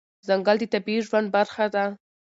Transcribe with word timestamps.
ځنګل 0.27 0.57
د 0.59 0.63
طبیعي 0.73 0.99
ژوند 1.07 1.27
برخه 1.35 1.65
ده. 1.75 1.85